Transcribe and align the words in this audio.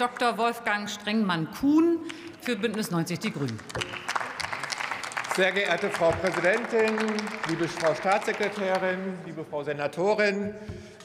Dr. 0.00 0.38
Wolfgang 0.38 0.88
Strengmann-Kuhn 0.88 1.98
für 2.40 2.56
Bündnis 2.56 2.90
90 2.90 3.18
Die 3.18 3.30
Grünen. 3.30 3.60
Sehr 5.36 5.52
geehrte 5.52 5.90
Frau 5.90 6.10
Präsidentin, 6.12 6.96
liebe 7.50 7.68
Frau 7.68 7.94
Staatssekretärin, 7.94 9.18
liebe 9.26 9.44
Frau 9.44 9.62
Senatorin, 9.62 10.54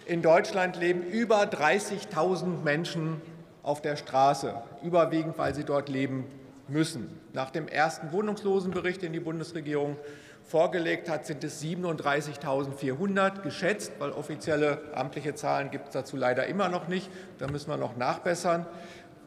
in 0.06 0.22
Deutschland 0.22 0.78
leben 0.78 1.04
über 1.04 1.42
30.000 1.42 2.64
Menschen 2.64 3.22
auf 3.64 3.82
der 3.82 3.98
Straße, 3.98 4.56
überwiegend 4.82 5.38
weil 5.38 5.54
sie 5.54 5.66
dort 5.66 5.90
leben 5.90 6.24
müssen. 6.68 7.10
Nach 7.34 7.52
dem 7.52 7.68
ersten 7.68 8.12
Wohnungslosenbericht, 8.12 9.02
den 9.02 9.14
die 9.14 9.20
Bundesregierung 9.20 9.98
vorgelegt 10.44 11.10
hat, 11.10 11.26
sind 11.26 11.44
es 11.44 11.62
37.400 11.62 13.42
geschätzt, 13.42 13.94
weil 14.00 14.12
offizielle 14.12 14.80
amtliche 14.94 15.36
Zahlen 15.36 15.72
gibt 15.72 15.88
es 15.88 15.94
dazu 15.94 16.18
leider 16.18 16.46
immer 16.48 16.70
noch 16.70 16.88
nicht. 16.88 17.10
Da 17.40 17.48
müssen 17.48 17.70
wir 17.70 17.78
noch 17.78 17.98
nachbessern. 17.98 18.66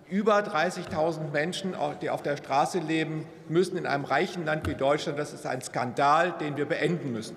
Über 0.09 0.39
30.000 0.39 1.31
Menschen, 1.33 1.75
die 2.01 2.09
auf 2.09 2.23
der 2.23 2.37
Straße 2.39 2.79
leben, 2.79 3.27
müssen 3.49 3.77
in 3.77 3.87
einem 3.87 4.05
reichen 4.05 4.47
Land 4.47 4.67
wie 4.67 4.75
Deutschland. 4.75 5.19
Das 5.19 5.35
ist 5.35 5.45
ein 5.45 5.61
Skandal, 5.61 6.33
den 6.41 6.57
wir 6.57 6.65
beenden 6.65 7.13
müssen. 7.13 7.37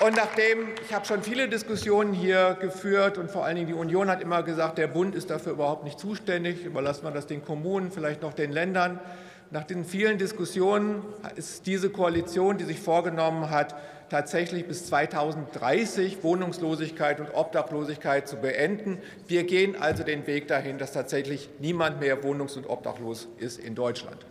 Und 0.00 0.16
nachdem 0.16 0.68
ich 0.82 0.94
habe 0.94 1.04
schon 1.04 1.22
viele 1.22 1.46
Diskussionen 1.46 2.14
hier 2.14 2.56
geführt 2.58 3.18
und 3.18 3.30
vor 3.30 3.44
allen 3.44 3.56
Dingen 3.56 3.66
die 3.66 3.74
Union 3.74 4.08
hat 4.08 4.22
immer 4.22 4.42
gesagt, 4.42 4.78
der 4.78 4.86
Bund 4.86 5.14
ist 5.14 5.28
dafür 5.28 5.52
überhaupt 5.52 5.84
nicht 5.84 5.98
zuständig, 5.98 6.64
überlassen 6.64 7.04
wir 7.04 7.10
das 7.10 7.26
den 7.26 7.44
Kommunen, 7.44 7.92
vielleicht 7.92 8.22
noch 8.22 8.32
den 8.32 8.50
Ländern. 8.50 8.98
Nach 9.50 9.64
den 9.64 9.84
vielen 9.84 10.16
Diskussionen 10.16 11.02
ist 11.36 11.66
diese 11.66 11.90
Koalition, 11.90 12.56
die 12.56 12.64
sich 12.64 12.80
vorgenommen 12.80 13.50
hat, 13.50 13.74
tatsächlich 14.08 14.66
bis 14.66 14.86
2030 14.86 16.24
Wohnungslosigkeit 16.24 17.20
und 17.20 17.34
Obdachlosigkeit 17.34 18.26
zu 18.26 18.36
beenden. 18.36 19.02
Wir 19.26 19.44
gehen 19.44 19.76
also 19.78 20.02
den 20.02 20.26
Weg 20.26 20.48
dahin, 20.48 20.78
dass 20.78 20.92
tatsächlich 20.92 21.50
niemand 21.58 22.00
mehr 22.00 22.22
wohnungs- 22.22 22.56
und 22.56 22.66
obdachlos 22.66 23.28
ist 23.36 23.58
in 23.58 23.74
Deutschland. 23.74 24.24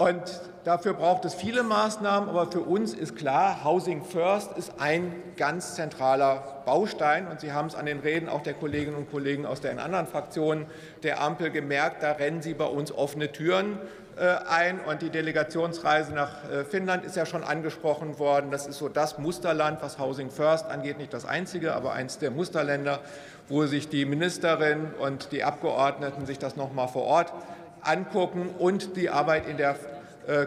Und 0.00 0.40
dafür 0.64 0.94
braucht 0.94 1.26
es 1.26 1.34
viele 1.34 1.62
Maßnahmen, 1.62 2.30
aber 2.30 2.50
für 2.50 2.60
uns 2.60 2.94
ist 2.94 3.16
klar, 3.16 3.64
Housing 3.64 4.02
First 4.02 4.56
ist 4.56 4.72
ein 4.78 5.12
ganz 5.36 5.74
zentraler 5.74 6.62
Baustein. 6.64 7.26
Und 7.26 7.40
Sie 7.40 7.52
haben 7.52 7.66
es 7.66 7.74
an 7.74 7.84
den 7.84 8.00
Reden 8.00 8.30
auch 8.30 8.42
der 8.42 8.54
Kolleginnen 8.54 8.96
und 8.96 9.10
Kollegen 9.10 9.44
aus 9.44 9.60
den 9.60 9.78
anderen 9.78 10.06
Fraktionen 10.06 10.64
der 11.02 11.20
Ampel 11.20 11.50
gemerkt, 11.50 12.02
da 12.02 12.12
rennen 12.12 12.40
Sie 12.40 12.54
bei 12.54 12.64
uns 12.64 12.92
offene 12.92 13.30
Türen 13.30 13.78
äh, 14.16 14.36
ein. 14.48 14.80
Und 14.80 15.02
die 15.02 15.10
Delegationsreise 15.10 16.14
nach 16.14 16.50
äh, 16.50 16.64
Finnland 16.64 17.04
ist 17.04 17.16
ja 17.16 17.26
schon 17.26 17.44
angesprochen 17.44 18.18
worden. 18.18 18.50
Das 18.50 18.66
ist 18.66 18.78
so 18.78 18.88
das 18.88 19.18
Musterland, 19.18 19.82
was 19.82 19.98
Housing 19.98 20.30
First 20.30 20.64
angeht, 20.64 20.96
nicht 20.96 21.12
das 21.12 21.26
einzige, 21.26 21.74
aber 21.74 21.92
eines 21.92 22.18
der 22.18 22.30
Musterländer, 22.30 23.00
wo 23.48 23.66
sich 23.66 23.90
die 23.90 24.06
Ministerin 24.06 24.94
und 24.98 25.30
die 25.30 25.44
Abgeordneten 25.44 26.24
sich 26.24 26.38
das 26.38 26.56
noch 26.56 26.72
mal 26.72 26.86
vor 26.86 27.02
Ort 27.02 27.34
angucken. 27.82 28.50
Und 28.58 28.96
die 28.96 29.10
Arbeit 29.10 29.48
in 29.48 29.56
der 29.56 29.76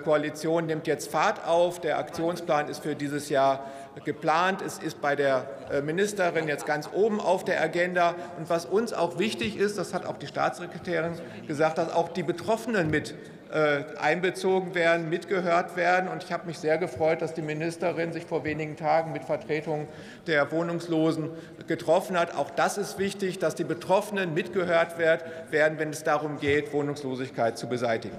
Koalition 0.04 0.66
nimmt 0.66 0.88
jetzt 0.88 1.12
Fahrt 1.12 1.46
auf. 1.46 1.82
Der 1.82 1.98
Aktionsplan 1.98 2.70
ist 2.70 2.84
für 2.84 2.96
dieses 2.96 3.30
Jahr 3.30 3.66
geplant. 4.06 4.62
Es 4.62 4.80
ist 4.80 5.02
bei 5.02 5.16
der 5.16 5.46
äh, 5.72 5.82
Ministerin 5.82 6.48
jetzt 6.48 6.66
ganz 6.66 6.90
oben 6.94 7.20
auf 7.20 7.44
der 7.44 7.62
Agenda. 7.62 8.16
Und 8.38 8.50
was 8.50 8.66
uns 8.66 8.94
auch 8.94 9.20
wichtig 9.20 9.58
ist, 9.58 9.78
das 9.78 9.94
hat 9.94 10.06
auch 10.06 10.18
die 10.18 10.28
Staatssekretärin 10.28 11.14
gesagt, 11.48 11.78
dass 11.78 11.92
auch 11.92 12.10
die 12.10 12.24
Betroffenen 12.24 12.90
mit 12.90 13.14
äh, 13.52 13.84
einbezogen 14.02 14.74
werden, 14.74 15.10
mitgehört 15.10 15.76
werden. 15.76 16.10
Und 16.10 16.24
ich 16.24 16.32
habe 16.32 16.48
mich 16.48 16.58
sehr 16.58 16.78
gefreut, 16.78 17.22
dass 17.22 17.34
die 17.34 17.44
Ministerin 17.44 18.12
sich 18.12 18.26
vor 18.26 18.44
wenigen 18.44 18.76
Tagen 18.76 19.12
mit 19.12 19.24
Vertretungen 19.24 19.88
der 20.26 20.52
Wohnungslosen 20.52 21.30
getroffen 21.68 22.18
hat. 22.18 22.36
Auch 22.36 22.50
das 22.50 22.78
ist 22.78 22.98
wichtig, 22.98 23.38
dass 23.38 23.54
die 23.54 23.64
Betroffenen 23.64 24.34
mitgehört 24.34 24.98
werden, 24.98 25.78
wenn 25.78 25.90
es 25.90 26.04
darum 26.04 26.40
geht, 26.40 26.74
Wohnungslosigkeit 26.74 27.58
zu 27.58 27.68
beseitigen. 27.68 28.18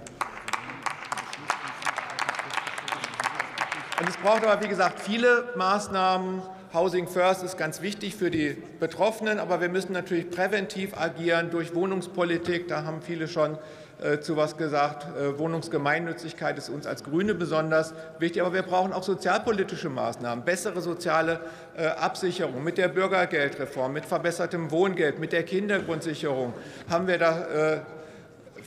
Und 4.00 4.08
es 4.08 4.16
braucht 4.16 4.44
aber, 4.44 4.60
wie 4.62 4.68
gesagt, 4.68 5.00
viele 5.00 5.44
Maßnahmen. 5.56 6.42
Housing 6.72 7.06
First 7.06 7.44
ist 7.44 7.56
ganz 7.56 7.80
wichtig 7.82 8.16
für 8.16 8.32
die 8.32 8.56
Betroffenen, 8.80 9.38
aber 9.38 9.60
wir 9.60 9.68
müssen 9.68 9.92
natürlich 9.92 10.28
präventiv 10.28 10.98
agieren 10.98 11.50
durch 11.52 11.72
Wohnungspolitik. 11.72 12.66
Da 12.66 12.82
haben 12.82 13.00
viele 13.00 13.28
schon 13.28 13.56
äh, 14.02 14.18
zu 14.18 14.36
was 14.36 14.56
gesagt. 14.56 15.06
Äh, 15.16 15.38
Wohnungsgemeinnützigkeit 15.38 16.58
ist 16.58 16.70
uns 16.70 16.88
als 16.88 17.04
Grüne 17.04 17.36
besonders 17.36 17.94
wichtig. 18.18 18.42
Aber 18.42 18.52
wir 18.52 18.62
brauchen 18.62 18.92
auch 18.92 19.04
sozialpolitische 19.04 19.88
Maßnahmen, 19.88 20.44
bessere 20.44 20.80
soziale 20.80 21.42
äh, 21.76 21.86
Absicherung. 21.86 22.64
Mit 22.64 22.76
der 22.76 22.88
Bürgergeldreform, 22.88 23.92
mit 23.92 24.04
verbessertem 24.04 24.72
Wohngeld, 24.72 25.20
mit 25.20 25.32
der 25.32 25.44
Kindergrundsicherung 25.44 26.54
haben 26.90 27.06
wir 27.06 27.18
da 27.18 27.84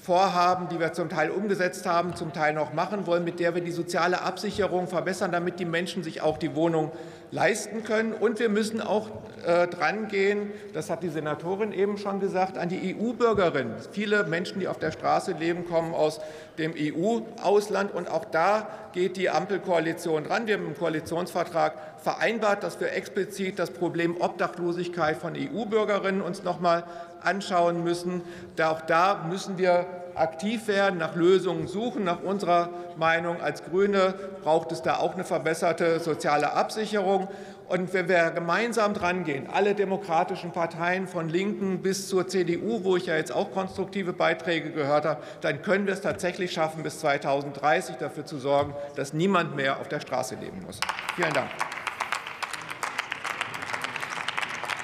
Vorhaben, 0.07 0.69
die 0.69 0.79
wir 0.79 0.93
zum 0.93 1.09
Teil 1.09 1.29
umgesetzt 1.29 1.85
haben, 1.85 2.15
zum 2.15 2.31
Teil 2.31 2.53
noch 2.53 2.71
machen 2.71 3.05
wollen, 3.07 3.25
mit 3.25 3.41
der 3.41 3.55
wir 3.55 3.61
die 3.61 3.71
soziale 3.71 4.21
Absicherung 4.21 4.87
verbessern, 4.87 5.33
damit 5.33 5.59
die 5.59 5.65
Menschen 5.65 6.01
sich 6.01 6.21
auch 6.21 6.37
die 6.37 6.55
Wohnung 6.55 6.93
leisten 7.31 7.83
können. 7.83 8.13
Und 8.13 8.39
wir 8.39 8.49
müssen 8.49 8.81
auch 8.81 9.09
äh, 9.45 9.67
drangehen, 9.67 10.51
das 10.73 10.89
hat 10.89 11.03
die 11.03 11.09
Senatorin 11.09 11.71
eben 11.71 11.97
schon 11.97 12.19
gesagt, 12.19 12.57
an 12.57 12.69
die 12.69 12.95
EU-Bürgerinnen. 12.95 13.75
Viele 13.91 14.23
Menschen, 14.23 14.59
die 14.59 14.67
auf 14.67 14.79
der 14.79 14.91
Straße 14.91 15.33
leben, 15.33 15.65
kommen 15.65 15.93
aus 15.93 16.19
dem 16.57 16.73
EU-Ausland. 16.77 17.93
Und 17.93 18.09
auch 18.09 18.25
da 18.25 18.67
geht 18.93 19.17
die 19.17 19.29
Ampelkoalition 19.29 20.23
dran. 20.23 20.47
Wir 20.47 20.55
haben 20.55 20.67
im 20.67 20.77
Koalitionsvertrag 20.77 21.73
vereinbart, 21.97 22.63
dass 22.63 22.79
wir 22.79 22.93
explizit 22.93 23.59
das 23.59 23.71
Problem 23.71 24.19
Obdachlosigkeit 24.19 25.17
von 25.17 25.35
EU-Bürgerinnen 25.35 26.21
uns 26.21 26.43
noch 26.43 26.59
mal 26.59 26.83
anschauen 27.21 27.83
müssen. 27.83 28.21
Auch 28.61 28.81
da 28.81 29.25
müssen 29.29 29.57
wir 29.57 29.85
aktiv 30.19 30.67
werden, 30.67 30.99
nach 30.99 31.15
Lösungen 31.15 31.67
suchen. 31.67 32.03
Nach 32.03 32.21
unserer 32.21 32.69
Meinung 32.97 33.41
als 33.41 33.63
Grüne 33.63 34.13
braucht 34.43 34.71
es 34.71 34.81
da 34.81 34.97
auch 34.97 35.13
eine 35.13 35.23
verbesserte 35.23 35.99
soziale 35.99 36.53
Absicherung. 36.53 37.27
Und 37.67 37.93
wenn 37.93 38.07
wir 38.07 38.31
gemeinsam 38.31 38.93
drangehen, 38.93 39.47
alle 39.51 39.75
demokratischen 39.75 40.51
Parteien 40.51 41.05
von 41.05 41.27
Linken 41.27 41.81
bis 41.81 42.07
zur 42.07 42.27
CDU, 42.27 42.85
wo 42.85 42.95
ich 42.95 43.07
ja 43.07 43.17
jetzt 43.17 43.33
auch 43.33 43.51
konstruktive 43.51 44.13
Beiträge 44.13 44.71
gehört 44.71 45.05
habe, 45.05 45.21
dann 45.41 45.61
können 45.61 45.85
wir 45.85 45.93
es 45.93 46.01
tatsächlich 46.01 46.53
schaffen, 46.53 46.81
bis 46.81 46.99
2030 46.99 47.97
dafür 47.97 48.25
zu 48.25 48.37
sorgen, 48.37 48.73
dass 48.95 49.11
niemand 49.11 49.55
mehr 49.55 49.81
auf 49.81 49.89
der 49.89 49.99
Straße 49.99 50.35
leben 50.35 50.61
muss. 50.65 50.79
Vielen 51.15 51.33
Dank. 51.33 51.49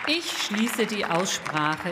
Ich 0.06 0.30
schließe 0.30 0.86
die 0.86 1.06
Aussprache. 1.06 1.78